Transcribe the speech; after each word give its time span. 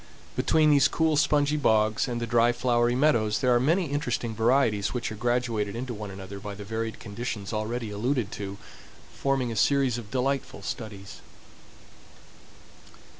Between 0.35 0.71
these 0.71 0.87
cool, 0.87 1.15
spongy 1.15 1.57
bogs 1.57 2.07
and 2.07 2.19
the 2.19 2.25
dry, 2.25 2.53
flowery 2.53 2.95
meadows 2.95 3.37
there 3.41 3.53
are 3.53 3.59
many 3.59 3.85
interesting 3.91 4.33
varieties 4.33 4.95
which 4.95 5.11
are 5.11 5.15
graduated 5.15 5.75
into 5.75 5.93
one 5.93 6.09
another 6.09 6.39
by 6.39 6.55
the 6.55 6.63
varied 6.63 6.99
conditions 6.99 7.53
already 7.53 7.91
alluded 7.91 8.31
to, 8.31 8.57
forming 9.13 9.51
a 9.51 9.55
series 9.55 9.99
of 9.99 10.09
delightful 10.09 10.63
studies. 10.63 11.21